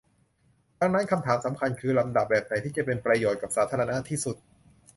[0.79, 4.35] ดังนั้นคำถามสำคัญคือ ลำดับแบบไหนที่จะเป็นประโยชน์กับสาธารณะที่สุด